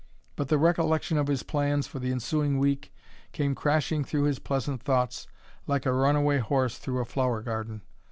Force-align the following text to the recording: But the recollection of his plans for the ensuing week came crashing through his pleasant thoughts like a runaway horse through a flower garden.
But 0.35 0.47
the 0.47 0.57
recollection 0.57 1.19
of 1.19 1.27
his 1.27 1.43
plans 1.43 1.85
for 1.85 1.99
the 1.99 2.11
ensuing 2.11 2.57
week 2.57 2.91
came 3.33 3.53
crashing 3.53 4.03
through 4.03 4.23
his 4.23 4.39
pleasant 4.39 4.81
thoughts 4.81 5.27
like 5.67 5.85
a 5.85 5.93
runaway 5.93 6.39
horse 6.39 6.79
through 6.79 6.97
a 7.01 7.05
flower 7.05 7.43
garden. 7.43 7.83